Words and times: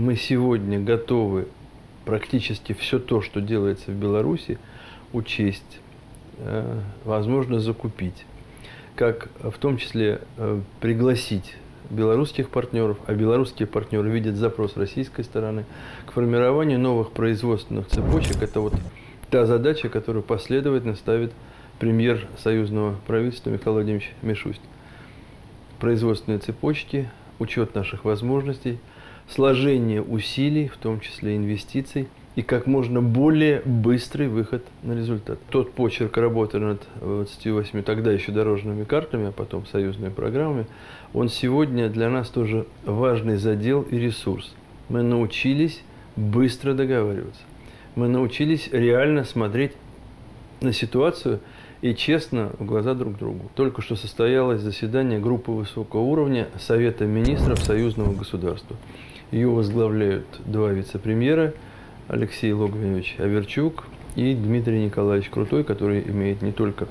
мы 0.00 0.16
сегодня 0.16 0.80
готовы 0.80 1.46
практически 2.06 2.72
все 2.72 2.98
то, 2.98 3.20
что 3.20 3.42
делается 3.42 3.90
в 3.90 3.94
Беларуси, 3.94 4.58
учесть, 5.12 5.80
э, 6.38 6.80
возможно, 7.04 7.60
закупить. 7.60 8.24
Как 8.96 9.28
в 9.40 9.58
том 9.58 9.76
числе 9.76 10.22
э, 10.38 10.60
пригласить 10.80 11.54
белорусских 11.90 12.48
партнеров, 12.48 12.96
а 13.06 13.12
белорусские 13.12 13.68
партнеры 13.68 14.08
видят 14.08 14.36
запрос 14.36 14.78
российской 14.78 15.22
стороны 15.22 15.66
к 16.06 16.12
формированию 16.12 16.78
новых 16.78 17.10
производственных 17.10 17.88
цепочек. 17.88 18.42
Это 18.42 18.60
вот 18.60 18.74
та 19.28 19.44
задача, 19.44 19.90
которую 19.90 20.22
последовательно 20.22 20.94
ставит 20.94 21.32
премьер 21.78 22.26
союзного 22.38 22.96
правительства 23.06 23.50
Михаил 23.50 23.74
Владимирович 23.74 24.12
Мишустин. 24.22 24.64
Производственные 25.78 26.38
цепочки, 26.38 27.10
учет 27.38 27.74
наших 27.74 28.06
возможностей, 28.06 28.78
сложение 29.30 30.02
усилий, 30.02 30.68
в 30.68 30.76
том 30.76 31.00
числе 31.00 31.36
инвестиций, 31.36 32.08
и 32.36 32.42
как 32.42 32.66
можно 32.66 33.02
более 33.02 33.60
быстрый 33.64 34.28
выход 34.28 34.64
на 34.82 34.92
результат. 34.92 35.38
Тот 35.50 35.72
почерк 35.72 36.16
работы 36.16 36.58
над 36.58 36.82
28 37.00 37.82
тогда 37.82 38.12
еще 38.12 38.32
дорожными 38.32 38.84
картами, 38.84 39.28
а 39.28 39.32
потом 39.32 39.66
союзными 39.66 40.12
программами, 40.12 40.66
он 41.12 41.28
сегодня 41.28 41.88
для 41.88 42.08
нас 42.08 42.28
тоже 42.28 42.66
важный 42.84 43.36
задел 43.36 43.82
и 43.82 43.98
ресурс. 43.98 44.54
Мы 44.88 45.02
научились 45.02 45.82
быстро 46.16 46.74
договариваться. 46.74 47.42
Мы 47.96 48.08
научились 48.08 48.68
реально 48.72 49.24
смотреть 49.24 49.72
на 50.60 50.72
ситуацию 50.72 51.40
и 51.82 51.94
честно 51.94 52.52
в 52.58 52.64
глаза 52.64 52.94
друг 52.94 53.16
другу. 53.16 53.50
Только 53.54 53.82
что 53.82 53.96
состоялось 53.96 54.60
заседание 54.60 55.18
группы 55.18 55.50
высокого 55.50 56.00
уровня 56.00 56.48
Совета 56.58 57.06
министров 57.06 57.60
союзного 57.60 58.12
государства. 58.12 58.76
Ее 59.30 59.48
возглавляют 59.48 60.26
два 60.44 60.70
вице-премьера 60.70 61.54
Алексей 62.08 62.52
Логвинович 62.52 63.16
Аверчук 63.18 63.86
и 64.16 64.34
Дмитрий 64.34 64.84
Николаевич 64.84 65.30
Крутой, 65.30 65.64
который 65.64 66.02
имеет 66.02 66.42
не 66.42 66.52
только 66.52 66.88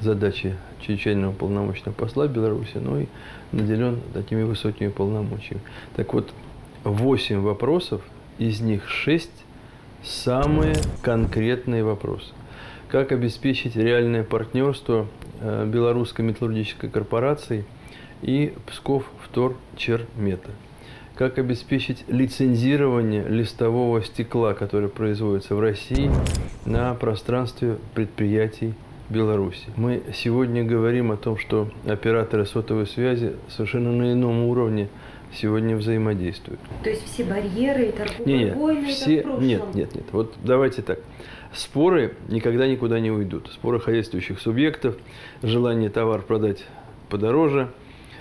задачи 0.00 0.56
чрезвычайного 0.80 1.32
полномочного 1.32 1.94
посла 1.94 2.26
Беларуси, 2.26 2.78
но 2.78 3.00
и 3.00 3.06
наделен 3.52 4.00
такими 4.14 4.42
высокими 4.42 4.88
полномочиями. 4.88 5.62
Так 5.94 6.12
вот, 6.14 6.32
восемь 6.82 7.40
вопросов, 7.40 8.02
из 8.38 8.60
них 8.60 8.88
шесть 8.88 9.30
самые 10.02 10.74
конкретные 11.02 11.84
вопросы. 11.84 12.32
Как 12.92 13.10
обеспечить 13.10 13.74
реальное 13.74 14.22
партнерство 14.22 15.06
э, 15.40 15.64
белорусской 15.64 16.26
металлургической 16.26 16.90
корпорации 16.90 17.64
и 18.20 18.52
Псков 18.66 19.06
Втор 19.24 19.56
Чермета? 19.78 20.50
Как 21.14 21.38
обеспечить 21.38 22.04
лицензирование 22.08 23.26
листового 23.26 24.02
стекла, 24.02 24.52
которое 24.52 24.88
производится 24.88 25.54
в 25.54 25.60
России 25.60 26.10
на 26.66 26.92
пространстве 26.92 27.78
предприятий 27.94 28.74
Беларуси. 29.08 29.70
Мы 29.76 30.02
сегодня 30.12 30.62
говорим 30.62 31.12
о 31.12 31.16
том, 31.16 31.38
что 31.38 31.70
операторы 31.86 32.44
сотовой 32.44 32.86
связи 32.86 33.32
совершенно 33.48 33.90
на 33.90 34.12
ином 34.12 34.42
уровне 34.44 34.88
сегодня 35.34 35.76
взаимодействуют. 35.76 36.60
То 36.82 36.90
есть 36.90 37.04
все 37.06 37.24
барьеры 37.24 37.86
и 37.86 37.92
торговые 37.92 38.44
не, 38.44 38.52
войны 38.52 38.88
все, 38.88 39.16
это 39.16 39.20
в 39.20 39.30
прошлом? 39.30 39.46
Нет, 39.46 39.74
нет, 39.74 39.94
нет. 39.94 40.04
Вот 40.12 40.34
давайте 40.42 40.82
так. 40.82 41.00
Споры 41.54 42.14
никогда 42.28 42.66
никуда 42.66 43.00
не 43.00 43.10
уйдут. 43.10 43.50
Споры 43.52 43.80
хозяйствующих 43.80 44.40
субъектов, 44.40 44.96
желание 45.42 45.90
товар 45.90 46.22
продать 46.22 46.64
подороже, 47.08 47.70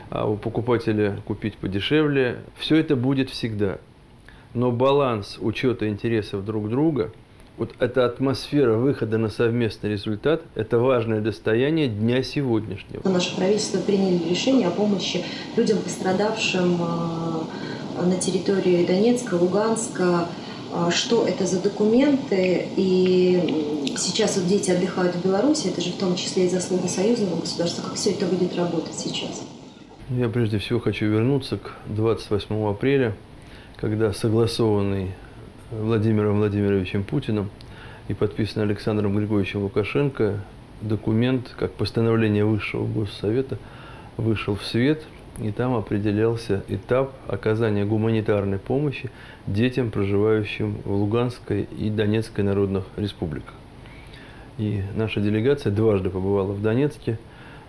а 0.09 0.29
у 0.29 0.35
покупателя 0.35 1.17
купить 1.25 1.55
подешевле. 1.57 2.39
Все 2.57 2.75
это 2.75 2.95
будет 2.95 3.29
всегда. 3.29 3.79
Но 4.53 4.71
баланс 4.71 5.37
учета 5.39 5.87
интересов 5.87 6.43
друг 6.45 6.69
друга– 6.69 7.11
вот 7.61 7.75
эта 7.77 8.07
атмосфера 8.07 8.75
выхода 8.75 9.19
на 9.19 9.29
совместный 9.29 9.91
результат– 9.91 10.41
это 10.55 10.79
важное 10.79 11.21
достояние 11.21 11.87
дня 11.87 12.23
сегодняшнего. 12.23 13.07
Наше 13.07 13.35
правительство 13.35 13.77
приняло 13.77 14.17
решение 14.27 14.67
о 14.67 14.71
помощи 14.71 15.23
людям, 15.55 15.77
пострадавшим 15.77 16.81
э, 16.81 18.03
на 18.03 18.15
территории 18.15 18.83
Донецка, 18.83 19.35
Луганска. 19.35 20.27
Э, 20.73 20.89
что 20.89 21.27
это 21.27 21.45
за 21.45 21.61
документы? 21.61 22.67
И 22.77 23.93
сейчас 23.95 24.37
вот 24.37 24.47
дети 24.47 24.71
отдыхают 24.71 25.15
в 25.17 25.23
Беларуси, 25.23 25.67
это 25.67 25.81
же 25.81 25.91
в 25.91 25.97
том 25.97 26.15
числе 26.15 26.47
и 26.47 26.49
заслуга 26.49 26.87
союзного 26.87 27.41
государства. 27.41 27.83
Как 27.83 27.93
все 27.93 28.09
это 28.09 28.25
будет 28.25 28.55
работать 28.55 28.95
сейчас? 28.95 29.43
Я 30.09 30.29
прежде 30.29 30.57
всего 30.57 30.79
хочу 30.79 31.05
вернуться 31.05 31.57
к 31.57 31.73
28 31.89 32.71
апреля, 32.71 33.15
когда 33.79 34.13
согласованный 34.13 35.11
Владимиром 35.71 36.39
Владимировичем 36.39 37.05
Путиным 37.05 37.49
и 38.09 38.13
подписан 38.13 38.63
Александром 38.63 39.15
Григорьевичем 39.15 39.61
Лукашенко 39.61 40.41
документ, 40.81 41.55
как 41.57 41.71
постановление 41.71 42.43
Высшего 42.43 42.85
Госсовета, 42.85 43.57
вышел 44.17 44.55
в 44.55 44.65
свет, 44.65 45.01
и 45.37 45.49
там 45.51 45.73
определялся 45.73 46.65
этап 46.67 47.13
оказания 47.25 47.85
гуманитарной 47.85 48.59
помощи 48.59 49.09
детям, 49.47 49.91
проживающим 49.91 50.75
в 50.83 50.91
Луганской 50.91 51.69
и 51.77 51.89
Донецкой 51.89 52.43
народных 52.43 52.83
республиках. 52.97 53.53
И 54.57 54.83
наша 54.93 55.21
делегация 55.21 55.71
дважды 55.71 56.09
побывала 56.09 56.51
в 56.51 56.61
Донецке. 56.61 57.17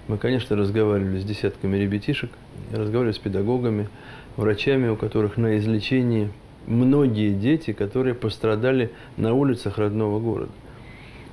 Мы, 0.08 0.18
конечно, 0.18 0.56
разговаривали 0.56 1.20
с 1.20 1.24
десятками 1.24 1.76
ребятишек, 1.76 2.30
разговаривали 2.72 3.14
с 3.14 3.18
педагогами, 3.18 3.88
врачами, 4.36 4.88
у 4.88 4.96
которых 4.96 5.36
на 5.36 5.56
излечении– 5.56 6.32
многие 6.66 7.32
дети, 7.32 7.72
которые 7.72 8.14
пострадали 8.14 8.90
на 9.16 9.34
улицах 9.34 9.78
родного 9.78 10.20
города. 10.20 10.52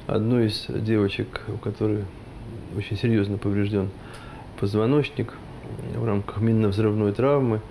Одну 0.08 0.42
из 0.42 0.66
девочек, 0.68 1.42
у 1.48 1.58
которой 1.58 2.06
очень 2.76 2.98
серьезно 2.98 3.38
поврежден 3.38 3.90
позвоночник, 4.60 5.34
в 5.96 6.04
рамках 6.04 6.42
минно-взрывной 6.42 7.14
травмы 7.14 7.62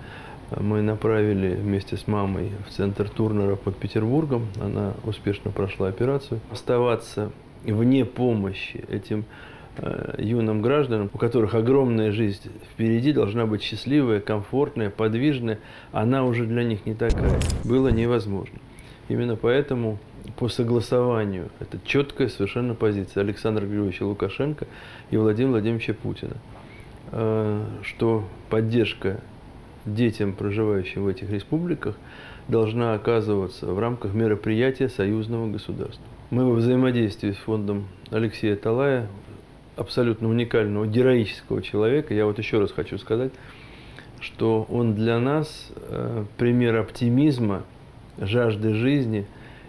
мы 0.57 0.81
направили 0.81 1.53
вместе 1.55 1.97
с 1.97 2.07
мамой 2.07 2.51
в 2.67 2.73
центр 2.73 3.09
Турнера 3.09 3.55
под 3.55 3.77
Петербургом. 3.77 4.47
Она 4.59 4.93
успешно 5.03 5.51
прошла 5.51 5.89
операцию. 5.89 6.39
Оставаться 6.51 7.31
вне 7.63 8.05
помощи 8.05 8.83
этим 8.89 9.25
юным 10.17 10.61
гражданам, 10.61 11.09
у 11.13 11.17
которых 11.17 11.55
огромная 11.55 12.11
жизнь 12.11 12.49
впереди, 12.71 13.13
должна 13.13 13.45
быть 13.45 13.61
счастливая, 13.61 14.19
комфортная, 14.19 14.89
подвижная, 14.89 15.59
она 15.91 16.25
уже 16.25 16.45
для 16.45 16.63
них 16.63 16.85
не 16.85 16.95
такая. 16.95 17.39
Было 17.63 17.89
невозможно. 17.89 18.59
Именно 19.07 19.35
поэтому 19.35 19.99
по 20.37 20.49
согласованию, 20.49 21.49
это 21.59 21.79
четкая 21.85 22.27
совершенно 22.27 22.75
позиция 22.75 23.21
Александра 23.21 23.65
Григорьевича 23.65 24.03
Лукашенко 24.03 24.67
и 25.11 25.17
Владимира 25.17 25.53
Владимировича 25.53 25.93
Путина, 25.93 26.35
э, 27.11 27.63
что 27.83 28.25
поддержка 28.49 29.21
детям, 29.85 30.33
проживающим 30.33 31.03
в 31.03 31.07
этих 31.07 31.29
республиках, 31.31 31.95
должна 32.47 32.93
оказываться 32.93 33.67
в 33.67 33.79
рамках 33.79 34.13
мероприятия 34.13 34.89
союзного 34.89 35.49
государства. 35.49 36.03
Мы 36.29 36.45
во 36.45 36.53
взаимодействии 36.53 37.31
с 37.31 37.37
фондом 37.37 37.87
Алексея 38.11 38.55
Талая 38.55 39.07
абсолютно 39.79 40.27
уникального, 40.29 40.85
героического 40.85 41.61
человека. 41.61 42.13
Я 42.13 42.25
вот 42.25 42.37
еще 42.37 42.59
раз 42.59 42.71
хочу 42.71 42.97
сказать, 42.97 43.31
что 44.19 44.67
он 44.69 44.93
для 44.93 45.19
нас 45.19 45.71
э, 45.75 46.25
пример 46.37 46.75
оптимизма, 46.75 47.63
жажды 48.17 48.73
жизни 48.73 49.25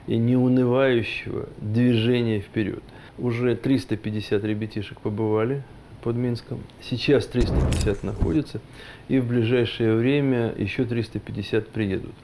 и 0.08 0.16
неунывающего 0.16 1.48
движения 1.58 2.40
вперед. 2.40 2.82
Уже 3.18 3.54
350 3.54 4.42
ребятишек 4.42 5.00
побывали 5.00 5.62
под 6.02 6.16
Минском. 6.16 6.60
Сейчас 6.82 7.26
350 7.26 8.02
находятся, 8.02 8.60
и 9.08 9.20
в 9.20 9.28
ближайшее 9.28 9.94
время 9.94 10.52
еще 10.56 10.84
350 10.84 11.68
приедут. 11.68 12.14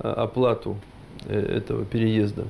А 0.00 0.24
оплату 0.24 0.76
э, 1.26 1.38
этого 1.38 1.84
переезда, 1.84 2.46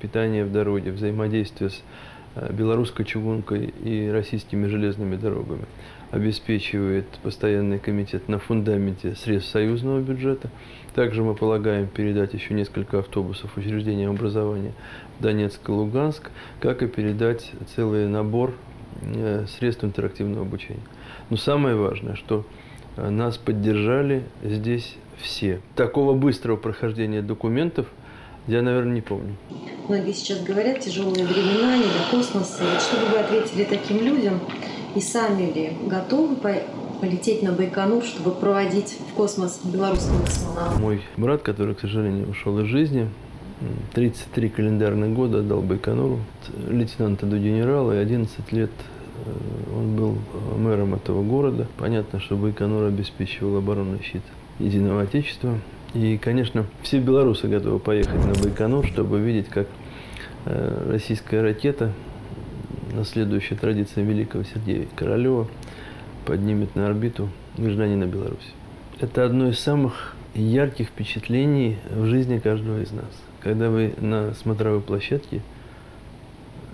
питания 0.00 0.46
в 0.46 0.52
дороге, 0.52 0.92
взаимодействие 0.92 1.68
с 1.68 1.82
Э, 1.82 2.23
белорусской 2.50 3.04
чугункой 3.04 3.72
и 3.82 4.08
российскими 4.08 4.66
железными 4.66 5.16
дорогами 5.16 5.66
обеспечивает 6.10 7.06
постоянный 7.22 7.78
комитет 7.78 8.28
на 8.28 8.38
фундаменте 8.38 9.14
средств 9.16 9.52
союзного 9.52 10.00
бюджета. 10.00 10.48
Также 10.94 11.22
мы 11.22 11.34
полагаем 11.34 11.88
передать 11.88 12.34
еще 12.34 12.54
несколько 12.54 13.00
автобусов 13.00 13.56
учреждениям 13.56 14.12
образования 14.12 14.72
Донецк 15.18 15.68
и 15.68 15.72
Луганск, 15.72 16.30
как 16.60 16.82
и 16.82 16.86
передать 16.86 17.50
целый 17.74 18.06
набор 18.06 18.54
э, 19.02 19.46
средств 19.58 19.84
интерактивного 19.84 20.42
обучения. 20.42 20.82
Но 21.30 21.36
самое 21.36 21.74
важное, 21.74 22.14
что 22.14 22.44
э, 22.96 23.10
нас 23.10 23.36
поддержали 23.36 24.22
здесь 24.42 24.96
все. 25.16 25.60
Такого 25.74 26.14
быстрого 26.14 26.56
прохождения 26.56 27.22
документов– 27.22 27.86
я, 28.46 28.62
наверное, 28.62 28.94
не 28.94 29.00
помню. 29.00 29.36
Многие 29.88 30.12
сейчас 30.12 30.42
говорят, 30.42 30.80
тяжелые 30.80 31.26
времена, 31.26 31.76
не 31.76 31.84
до 31.84 32.10
космоса. 32.10 32.62
Вот 32.62 32.80
что 32.80 32.96
бы 32.96 33.12
вы 33.12 33.18
ответили 33.18 33.64
таким 33.64 34.02
людям? 34.02 34.40
И 34.94 35.00
сами 35.00 35.52
ли 35.52 35.72
готовы 35.86 36.36
полететь 37.00 37.42
на 37.42 37.52
Байконур, 37.52 38.04
чтобы 38.04 38.30
проводить 38.30 38.96
в 39.10 39.14
космос 39.14 39.60
белорусского 39.64 40.24
космонавта? 40.24 40.78
Мой 40.80 41.02
брат, 41.16 41.42
который, 41.42 41.74
к 41.74 41.80
сожалению, 41.80 42.30
ушел 42.30 42.58
из 42.60 42.66
жизни, 42.66 43.08
33 43.94 44.48
календарных 44.48 45.12
года 45.14 45.38
отдал 45.38 45.60
Байконуру, 45.60 46.20
лейтенанта 46.68 47.26
до 47.26 47.38
генерала, 47.38 47.92
и 47.92 47.98
11 47.98 48.52
лет 48.52 48.70
э, 49.24 49.76
он 49.76 49.96
был 49.96 50.18
мэром 50.56 50.94
этого 50.94 51.22
города. 51.22 51.66
Понятно, 51.78 52.20
что 52.20 52.36
Байконур 52.36 52.84
обеспечивал 52.84 53.56
оборонный 53.56 54.02
щит 54.02 54.22
единого 54.58 55.02
Отечества. 55.02 55.58
И, 55.94 56.18
конечно, 56.18 56.66
все 56.82 56.98
белорусы 56.98 57.48
готовы 57.48 57.78
поехать 57.78 58.24
на 58.24 58.34
Байконур, 58.34 58.86
чтобы 58.86 59.20
видеть, 59.20 59.48
как 59.48 59.68
э, 60.44 60.90
российская 60.90 61.40
ракета, 61.40 61.92
наследующая 62.92 63.56
традиции 63.56 64.02
великого 64.02 64.44
Сергея 64.44 64.86
Королева, 64.96 65.48
поднимет 66.26 66.74
на 66.74 66.86
орбиту 66.86 67.28
гражданина 67.56 68.04
Беларуси. 68.04 68.50
Это 69.00 69.24
одно 69.24 69.48
из 69.48 69.58
самых 69.58 70.16
ярких 70.34 70.88
впечатлений 70.88 71.78
в 71.90 72.06
жизни 72.06 72.38
каждого 72.38 72.82
из 72.82 72.90
нас. 72.90 73.10
Когда 73.40 73.70
вы 73.70 73.94
на 74.00 74.34
смотровой 74.34 74.80
площадке 74.80 75.42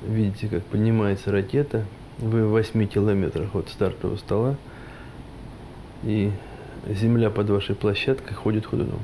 видите, 0.07 0.49
как 0.49 0.63
поднимается 0.65 1.31
ракета, 1.31 1.85
вы 2.19 2.47
в 2.47 2.51
8 2.51 2.87
километрах 2.87 3.55
от 3.55 3.69
стартового 3.69 4.17
стола, 4.17 4.57
и 6.03 6.31
земля 6.89 7.31
под 7.31 7.51
вашей 7.51 7.75
площадкой 7.75 8.35
ходит 8.35 8.67
ходуном. 8.67 9.01